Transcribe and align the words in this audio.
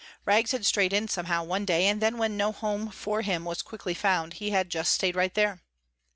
Rags 0.25 0.51
had 0.51 0.65
strayed 0.65 0.93
in 0.93 1.07
somehow 1.09 1.43
one 1.43 1.63
day 1.63 1.85
and 1.85 2.01
then 2.01 2.17
when 2.17 2.35
no 2.35 2.51
home 2.51 2.89
for 2.89 3.21
him 3.21 3.45
was 3.45 3.61
quickly 3.61 3.93
found, 3.93 4.33
he 4.33 4.49
had 4.49 4.71
just 4.71 4.93
stayed 4.93 5.15
right 5.15 5.35
there. 5.35 5.61